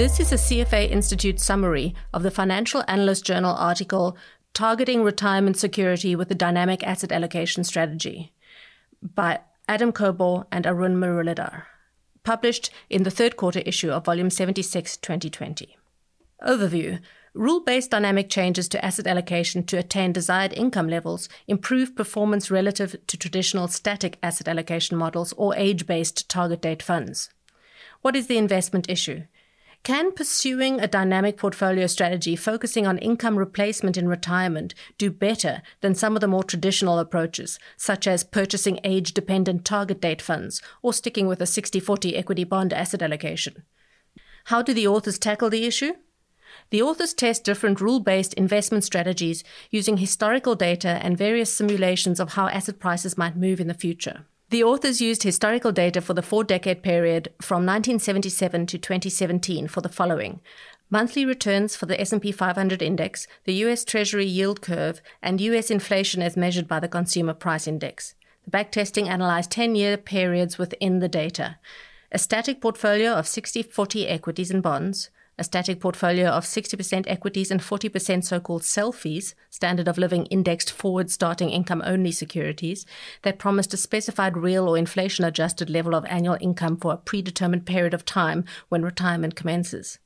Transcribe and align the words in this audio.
This 0.00 0.18
is 0.18 0.32
a 0.32 0.36
CFA 0.36 0.90
Institute 0.90 1.38
summary 1.38 1.94
of 2.14 2.22
the 2.22 2.30
Financial 2.30 2.82
Analyst 2.88 3.22
Journal 3.22 3.54
article 3.54 4.16
Targeting 4.54 5.02
Retirement 5.02 5.58
Security 5.58 6.16
with 6.16 6.30
a 6.30 6.34
Dynamic 6.34 6.82
Asset 6.82 7.12
Allocation 7.12 7.64
Strategy 7.64 8.32
by 9.02 9.40
Adam 9.68 9.92
Kobor 9.92 10.46
and 10.50 10.66
Arun 10.66 10.96
Muralidhar, 10.96 11.64
published 12.24 12.70
in 12.88 13.02
the 13.02 13.10
third 13.10 13.36
quarter 13.36 13.58
issue 13.66 13.90
of 13.90 14.06
Volume 14.06 14.30
76, 14.30 14.96
2020. 14.96 15.76
Overview 16.42 16.98
Rule 17.34 17.60
based 17.60 17.90
dynamic 17.90 18.30
changes 18.30 18.70
to 18.70 18.82
asset 18.82 19.06
allocation 19.06 19.64
to 19.64 19.76
attain 19.76 20.12
desired 20.12 20.54
income 20.54 20.88
levels 20.88 21.28
improve 21.46 21.94
performance 21.94 22.50
relative 22.50 22.96
to 23.06 23.18
traditional 23.18 23.68
static 23.68 24.18
asset 24.22 24.48
allocation 24.48 24.96
models 24.96 25.34
or 25.34 25.54
age 25.56 25.86
based 25.86 26.26
target 26.30 26.62
date 26.62 26.82
funds. 26.82 27.28
What 28.00 28.16
is 28.16 28.28
the 28.28 28.38
investment 28.38 28.88
issue? 28.88 29.24
Can 29.82 30.12
pursuing 30.12 30.78
a 30.78 30.86
dynamic 30.86 31.38
portfolio 31.38 31.86
strategy 31.86 32.36
focusing 32.36 32.86
on 32.86 32.98
income 32.98 33.38
replacement 33.38 33.96
in 33.96 34.08
retirement 34.08 34.74
do 34.98 35.10
better 35.10 35.62
than 35.80 35.94
some 35.94 36.14
of 36.14 36.20
the 36.20 36.28
more 36.28 36.44
traditional 36.44 36.98
approaches, 36.98 37.58
such 37.78 38.06
as 38.06 38.22
purchasing 38.22 38.78
age 38.84 39.14
dependent 39.14 39.64
target 39.64 39.98
date 40.02 40.20
funds 40.20 40.60
or 40.82 40.92
sticking 40.92 41.26
with 41.26 41.40
a 41.40 41.46
60 41.46 41.80
40 41.80 42.14
equity 42.14 42.44
bond 42.44 42.74
asset 42.74 43.00
allocation? 43.00 43.62
How 44.44 44.60
do 44.60 44.74
the 44.74 44.86
authors 44.86 45.18
tackle 45.18 45.48
the 45.48 45.64
issue? 45.64 45.94
The 46.68 46.82
authors 46.82 47.14
test 47.14 47.44
different 47.44 47.80
rule 47.80 48.00
based 48.00 48.34
investment 48.34 48.84
strategies 48.84 49.42
using 49.70 49.96
historical 49.96 50.54
data 50.54 51.00
and 51.02 51.16
various 51.16 51.54
simulations 51.54 52.20
of 52.20 52.34
how 52.34 52.48
asset 52.48 52.80
prices 52.80 53.16
might 53.16 53.34
move 53.34 53.60
in 53.60 53.68
the 53.68 53.74
future. 53.74 54.26
The 54.50 54.64
authors 54.64 55.00
used 55.00 55.22
historical 55.22 55.70
data 55.70 56.00
for 56.00 56.12
the 56.12 56.22
four 56.22 56.42
decade 56.42 56.82
period 56.82 57.32
from 57.40 57.64
1977 57.64 58.66
to 58.66 58.78
2017 58.78 59.68
for 59.68 59.80
the 59.80 59.88
following 59.88 60.40
monthly 60.90 61.24
returns 61.24 61.76
for 61.76 61.86
the 61.86 62.00
S&P 62.00 62.32
500 62.32 62.82
index, 62.82 63.28
the 63.44 63.54
US 63.64 63.84
Treasury 63.84 64.26
yield 64.26 64.60
curve, 64.60 65.00
and 65.22 65.40
US 65.40 65.70
inflation 65.70 66.20
as 66.20 66.36
measured 66.36 66.66
by 66.66 66.80
the 66.80 66.88
consumer 66.88 67.32
price 67.32 67.68
index. 67.68 68.14
The 68.44 68.50
backtesting 68.50 69.06
analyzed 69.06 69.52
10-year 69.52 69.96
periods 69.96 70.58
within 70.58 70.98
the 70.98 71.08
data. 71.08 71.58
A 72.10 72.18
static 72.18 72.60
portfolio 72.60 73.12
of 73.12 73.26
60-40 73.26 74.10
equities 74.10 74.50
and 74.50 74.62
bonds, 74.62 75.10
a 75.40 75.44
static 75.44 75.80
portfolio 75.80 76.28
of 76.28 76.44
60% 76.44 77.04
equities 77.08 77.50
and 77.50 77.60
40% 77.60 78.24
so 78.24 78.38
called 78.38 78.62
selfies, 78.62 79.34
standard 79.48 79.88
of 79.88 79.98
living 79.98 80.26
indexed 80.26 80.70
forward 80.70 81.10
starting 81.10 81.48
income 81.50 81.82
only 81.84 82.12
securities, 82.12 82.84
that 83.22 83.38
promised 83.38 83.72
a 83.72 83.78
specified 83.78 84.36
real 84.36 84.68
or 84.68 84.76
inflation 84.76 85.24
adjusted 85.24 85.70
level 85.70 85.94
of 85.94 86.04
annual 86.04 86.36
income 86.40 86.76
for 86.76 86.92
a 86.92 86.98
predetermined 86.98 87.64
period 87.64 87.94
of 87.94 88.04
time 88.04 88.44
when 88.68 88.82
retirement 88.82 89.34
commences 89.34 89.98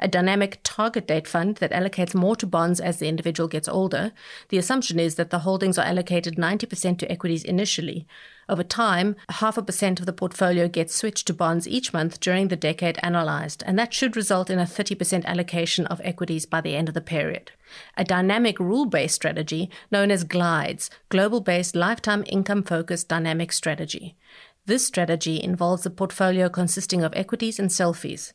a 0.00 0.08
dynamic 0.08 0.60
target 0.62 1.06
date 1.06 1.28
fund 1.28 1.56
that 1.56 1.70
allocates 1.70 2.14
more 2.14 2.36
to 2.36 2.46
bonds 2.46 2.80
as 2.80 2.98
the 2.98 3.08
individual 3.08 3.48
gets 3.48 3.68
older, 3.68 4.12
the 4.48 4.58
assumption 4.58 4.98
is 4.98 5.14
that 5.14 5.30
the 5.30 5.40
holdings 5.40 5.78
are 5.78 5.86
allocated 5.86 6.36
90% 6.36 6.98
to 6.98 7.10
equities 7.10 7.44
initially. 7.44 8.06
Over 8.48 8.62
time, 8.62 9.14
half 9.28 9.58
a 9.58 9.62
percent 9.62 10.00
of 10.00 10.06
the 10.06 10.12
portfolio 10.12 10.68
gets 10.68 10.94
switched 10.94 11.26
to 11.26 11.34
bonds 11.34 11.68
each 11.68 11.92
month 11.92 12.18
during 12.18 12.48
the 12.48 12.56
decade 12.56 12.98
analyzed, 13.02 13.62
and 13.66 13.78
that 13.78 13.92
should 13.92 14.16
result 14.16 14.48
in 14.48 14.58
a 14.58 14.64
30% 14.64 15.26
allocation 15.26 15.84
of 15.86 16.00
equities 16.02 16.46
by 16.46 16.62
the 16.62 16.74
end 16.74 16.88
of 16.88 16.94
the 16.94 17.02
period. 17.02 17.52
A 17.98 18.04
dynamic 18.04 18.58
rule 18.58 18.86
based 18.86 19.16
strategy 19.16 19.68
known 19.90 20.10
as 20.10 20.24
GLIDES, 20.24 20.88
Global 21.10 21.40
Based 21.40 21.76
Lifetime 21.76 22.24
Income 22.26 22.62
Focused 22.62 23.08
Dynamic 23.08 23.52
Strategy. 23.52 24.16
This 24.64 24.86
strategy 24.86 25.42
involves 25.42 25.84
a 25.84 25.90
portfolio 25.90 26.48
consisting 26.48 27.02
of 27.02 27.12
equities 27.14 27.58
and 27.58 27.68
selfies. 27.68 28.32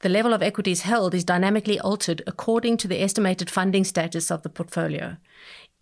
The 0.00 0.08
level 0.08 0.34
of 0.34 0.42
equities 0.42 0.82
held 0.82 1.14
is 1.14 1.24
dynamically 1.24 1.80
altered 1.80 2.22
according 2.26 2.76
to 2.78 2.88
the 2.88 3.00
estimated 3.00 3.48
funding 3.48 3.84
status 3.84 4.30
of 4.30 4.42
the 4.42 4.48
portfolio. 4.50 5.16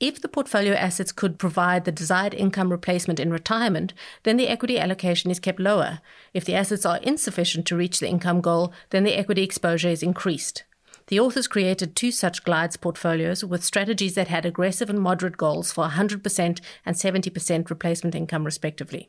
If 0.02 0.20
the 0.20 0.26
portfolio 0.26 0.74
assets 0.74 1.12
could 1.12 1.38
provide 1.38 1.84
the 1.84 1.92
desired 1.92 2.34
income 2.34 2.72
replacement 2.72 3.20
in 3.20 3.30
retirement, 3.30 3.94
then 4.24 4.36
the 4.36 4.48
equity 4.48 4.76
allocation 4.76 5.30
is 5.30 5.38
kept 5.38 5.60
lower. 5.60 6.00
If 6.34 6.44
the 6.44 6.56
assets 6.56 6.84
are 6.84 6.96
insufficient 7.04 7.66
to 7.66 7.76
reach 7.76 8.00
the 8.00 8.08
income 8.08 8.40
goal, 8.40 8.72
then 8.90 9.04
the 9.04 9.16
equity 9.16 9.44
exposure 9.44 9.90
is 9.90 10.02
increased. 10.02 10.64
The 11.06 11.20
authors 11.20 11.46
created 11.46 11.94
two 11.94 12.10
such 12.10 12.42
glides 12.42 12.76
portfolios 12.76 13.44
with 13.44 13.62
strategies 13.62 14.16
that 14.16 14.26
had 14.26 14.44
aggressive 14.44 14.90
and 14.90 14.98
moderate 14.98 15.36
goals 15.36 15.70
for 15.70 15.84
100% 15.86 16.60
and 16.84 16.96
70% 16.96 17.70
replacement 17.70 18.16
income, 18.16 18.42
respectively. 18.42 19.08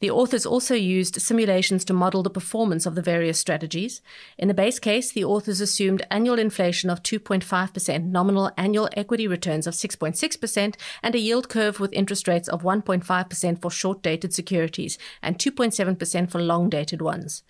The 0.00 0.10
authors 0.10 0.44
also 0.44 0.74
used 0.74 1.22
simulations 1.22 1.82
to 1.86 1.94
model 1.94 2.22
the 2.22 2.28
performance 2.28 2.84
of 2.84 2.94
the 2.94 3.02
various 3.02 3.38
strategies. 3.38 4.02
In 4.36 4.48
the 4.48 4.54
base 4.54 4.78
case, 4.78 5.10
the 5.10 5.24
authors 5.24 5.62
assumed 5.62 6.06
annual 6.10 6.38
inflation 6.38 6.90
of 6.90 7.02
2.5%, 7.02 8.04
nominal 8.04 8.50
annual 8.58 8.90
equity 8.92 9.26
returns 9.26 9.66
of 9.66 9.72
6.6%, 9.72 10.74
and 11.02 11.14
a 11.14 11.18
yield 11.18 11.48
curve 11.48 11.80
with 11.80 11.94
interest 11.94 12.28
rates 12.28 12.46
of 12.46 12.62
1.5% 12.62 13.62
for 13.62 13.70
short 13.70 14.02
dated 14.02 14.34
securities 14.34 14.98
and 15.22 15.38
2.7% 15.38 16.30
for 16.30 16.42
long 16.42 16.68
dated 16.68 17.00
ones. 17.00 17.42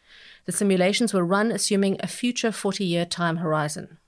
The 0.45 0.53
simulations 0.53 1.13
were 1.13 1.25
run 1.25 1.51
assuming 1.51 1.97
a 1.99 2.07
future 2.07 2.53
40 2.53 2.85
year 2.85 3.05
time 3.05 3.39
horizon. 3.39 3.99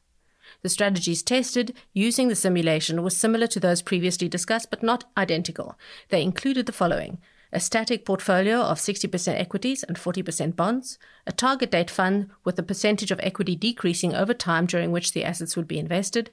The 0.63 0.69
strategies 0.69 1.25
tested 1.25 1.75
using 1.93 2.29
the 2.29 2.37
simulation 2.37 3.03
were 3.03 3.11
similar 3.11 3.49
to 3.49 3.61
those 3.61 3.83
previously 3.83 4.29
discussed, 4.29 4.71
but 4.71 4.83
not 4.83 5.05
identical. 5.17 5.77
They 6.09 6.23
included 6.23 6.67
the 6.67 6.73
following 6.73 7.19
a 7.53 7.61
static 7.61 8.05
portfolio 8.05 8.61
of 8.61 8.79
60% 8.79 9.41
equities 9.41 9.83
and 9.83 9.97
40% 9.97 10.55
bonds, 10.55 10.99
a 11.27 11.33
target 11.33 11.71
date 11.71 11.91
fund 11.91 12.31
with 12.45 12.57
the 12.57 12.63
percentage 12.63 13.11
of 13.11 13.21
equity 13.23 13.57
decreasing 13.57 14.15
over 14.15 14.35
time 14.35 14.67
during 14.67 14.93
which 14.93 15.13
the 15.13 15.25
assets 15.25 15.57
would 15.57 15.69
be 15.69 15.79
invested, 15.79 16.31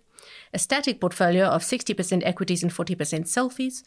a 0.53 0.59
static 0.59 0.99
portfolio 0.99 1.45
of 1.45 1.61
60% 1.61 2.21
equities 2.25 2.63
and 2.63 2.71
40% 2.71 2.95
selfies, 3.23 3.83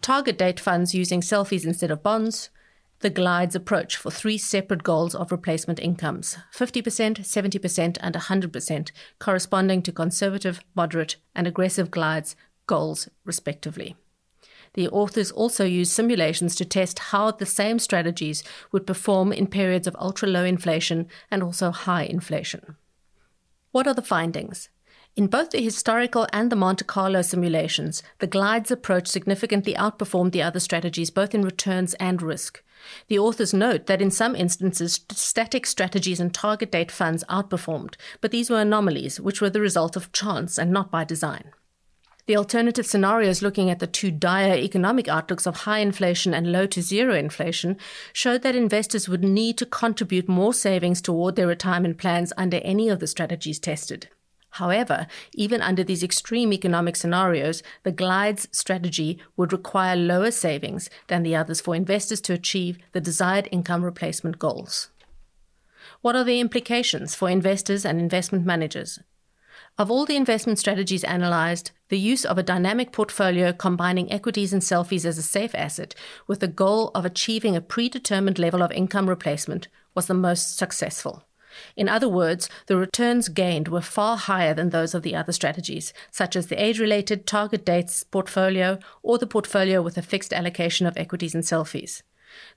target 0.00 0.38
date 0.38 0.60
funds 0.60 0.94
using 0.94 1.20
selfies 1.20 1.64
instead 1.64 1.90
of 1.90 2.02
bonds, 2.02 2.50
the 3.00 3.10
glides 3.10 3.54
approach 3.54 3.96
for 3.96 4.10
three 4.10 4.38
separate 4.38 4.82
goals 4.82 5.14
of 5.14 5.30
replacement 5.30 5.78
incomes 5.78 6.38
50%, 6.54 7.18
70%, 7.18 7.98
and 8.00 8.14
100%, 8.14 8.90
corresponding 9.18 9.82
to 9.82 9.92
conservative, 9.92 10.60
moderate, 10.74 11.16
and 11.34 11.46
aggressive 11.46 11.90
glides 11.90 12.36
goals, 12.66 13.08
respectively. 13.24 13.96
The 14.76 14.88
authors 14.90 15.32
also 15.32 15.64
used 15.64 15.90
simulations 15.90 16.54
to 16.56 16.64
test 16.66 16.98
how 16.98 17.30
the 17.30 17.46
same 17.46 17.78
strategies 17.78 18.44
would 18.72 18.86
perform 18.86 19.32
in 19.32 19.46
periods 19.46 19.86
of 19.86 19.96
ultra 19.98 20.28
low 20.28 20.44
inflation 20.44 21.08
and 21.30 21.42
also 21.42 21.70
high 21.70 22.04
inflation. 22.04 22.76
What 23.72 23.86
are 23.86 23.94
the 23.94 24.02
findings? 24.02 24.68
In 25.16 25.28
both 25.28 25.48
the 25.48 25.62
historical 25.62 26.26
and 26.30 26.52
the 26.52 26.56
Monte 26.56 26.84
Carlo 26.84 27.22
simulations, 27.22 28.02
the 28.18 28.26
glides 28.26 28.70
approach 28.70 29.08
significantly 29.08 29.72
outperformed 29.72 30.32
the 30.32 30.42
other 30.42 30.60
strategies 30.60 31.08
both 31.08 31.34
in 31.34 31.40
returns 31.40 31.94
and 31.94 32.20
risk. 32.20 32.62
The 33.08 33.18
authors 33.18 33.54
note 33.54 33.86
that 33.86 34.02
in 34.02 34.10
some 34.10 34.36
instances, 34.36 35.00
static 35.10 35.64
strategies 35.64 36.20
and 36.20 36.34
target 36.34 36.70
date 36.70 36.92
funds 36.92 37.24
outperformed, 37.30 37.94
but 38.20 38.30
these 38.30 38.50
were 38.50 38.60
anomalies, 38.60 39.18
which 39.18 39.40
were 39.40 39.48
the 39.48 39.62
result 39.62 39.96
of 39.96 40.12
chance 40.12 40.58
and 40.58 40.70
not 40.70 40.90
by 40.90 41.04
design. 41.04 41.52
The 42.26 42.36
alternative 42.36 42.86
scenarios 42.86 43.40
looking 43.40 43.70
at 43.70 43.78
the 43.78 43.86
two 43.86 44.10
dire 44.10 44.56
economic 44.56 45.06
outlooks 45.06 45.46
of 45.46 45.58
high 45.58 45.78
inflation 45.78 46.34
and 46.34 46.50
low 46.50 46.66
to 46.66 46.82
zero 46.82 47.14
inflation 47.14 47.76
showed 48.12 48.42
that 48.42 48.56
investors 48.56 49.08
would 49.08 49.22
need 49.22 49.56
to 49.58 49.66
contribute 49.66 50.28
more 50.28 50.52
savings 50.52 51.00
toward 51.00 51.36
their 51.36 51.46
retirement 51.46 51.98
plans 51.98 52.32
under 52.36 52.56
any 52.58 52.88
of 52.88 52.98
the 52.98 53.06
strategies 53.06 53.60
tested. 53.60 54.08
However, 54.50 55.06
even 55.34 55.62
under 55.62 55.84
these 55.84 56.02
extreme 56.02 56.52
economic 56.52 56.96
scenarios, 56.96 57.62
the 57.84 57.92
glides 57.92 58.48
strategy 58.50 59.20
would 59.36 59.52
require 59.52 59.94
lower 59.94 60.32
savings 60.32 60.90
than 61.06 61.22
the 61.22 61.36
others 61.36 61.60
for 61.60 61.76
investors 61.76 62.20
to 62.22 62.32
achieve 62.32 62.78
the 62.90 63.00
desired 63.00 63.48
income 63.52 63.84
replacement 63.84 64.40
goals. 64.40 64.90
What 66.00 66.16
are 66.16 66.24
the 66.24 66.40
implications 66.40 67.14
for 67.14 67.30
investors 67.30 67.84
and 67.84 68.00
investment 68.00 68.44
managers? 68.44 68.98
Of 69.78 69.90
all 69.90 70.06
the 70.06 70.16
investment 70.16 70.58
strategies 70.58 71.04
analyzed, 71.04 71.70
the 71.90 71.98
use 71.98 72.24
of 72.24 72.38
a 72.38 72.42
dynamic 72.42 72.92
portfolio 72.92 73.52
combining 73.52 74.10
equities 74.10 74.54
and 74.54 74.62
selfies 74.62 75.04
as 75.04 75.18
a 75.18 75.22
safe 75.22 75.54
asset 75.54 75.94
with 76.26 76.40
the 76.40 76.48
goal 76.48 76.90
of 76.94 77.04
achieving 77.04 77.54
a 77.54 77.60
predetermined 77.60 78.38
level 78.38 78.62
of 78.62 78.72
income 78.72 79.06
replacement 79.06 79.68
was 79.94 80.06
the 80.06 80.14
most 80.14 80.56
successful. 80.56 81.24
In 81.76 81.90
other 81.90 82.08
words, 82.08 82.48
the 82.68 82.76
returns 82.78 83.28
gained 83.28 83.68
were 83.68 83.82
far 83.82 84.16
higher 84.16 84.54
than 84.54 84.70
those 84.70 84.94
of 84.94 85.02
the 85.02 85.14
other 85.14 85.32
strategies, 85.32 85.92
such 86.10 86.36
as 86.36 86.46
the 86.46 86.62
age 86.62 86.80
related 86.80 87.26
target 87.26 87.62
dates 87.62 88.02
portfolio 88.02 88.78
or 89.02 89.18
the 89.18 89.26
portfolio 89.26 89.82
with 89.82 89.98
a 89.98 90.02
fixed 90.02 90.32
allocation 90.32 90.86
of 90.86 90.96
equities 90.96 91.34
and 91.34 91.44
selfies. 91.44 92.00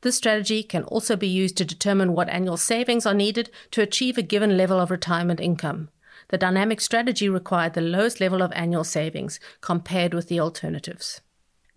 This 0.01 0.15
strategy 0.15 0.63
can 0.63 0.83
also 0.83 1.17
be 1.17 1.27
used 1.27 1.57
to 1.57 1.65
determine 1.65 2.13
what 2.13 2.29
annual 2.29 2.57
savings 2.57 3.05
are 3.05 3.13
needed 3.13 3.49
to 3.71 3.81
achieve 3.81 4.17
a 4.17 4.21
given 4.21 4.55
level 4.55 4.79
of 4.79 4.89
retirement 4.89 5.41
income. 5.41 5.89
The 6.27 6.37
dynamic 6.37 6.81
strategy 6.81 7.29
required 7.29 7.73
the 7.73 7.81
lowest 7.81 8.19
level 8.19 8.41
of 8.41 8.51
annual 8.53 8.83
savings 8.83 9.39
compared 9.61 10.13
with 10.13 10.27
the 10.27 10.39
alternatives. 10.39 11.21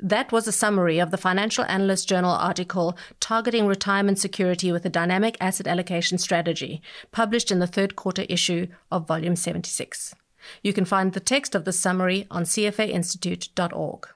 That 0.04 0.32
was 0.32 0.48
a 0.48 0.52
summary 0.52 0.98
of 0.98 1.12
the 1.12 1.16
Financial 1.16 1.64
Analyst 1.66 2.08
Journal 2.08 2.32
article 2.32 2.96
Targeting 3.20 3.68
Retirement 3.68 4.18
Security 4.18 4.72
with 4.72 4.84
a 4.84 4.90
Dynamic 4.90 5.36
Asset 5.40 5.68
Allocation 5.68 6.18
Strategy, 6.18 6.82
published 7.12 7.52
in 7.52 7.60
the 7.60 7.68
third 7.68 7.94
quarter 7.94 8.26
issue 8.28 8.66
of 8.90 9.06
Volume 9.06 9.36
76. 9.36 10.14
You 10.60 10.72
can 10.72 10.84
find 10.84 11.12
the 11.12 11.20
text 11.20 11.54
of 11.54 11.64
the 11.64 11.72
summary 11.72 12.26
on 12.32 12.42
cfainstitute.org. 12.42 14.08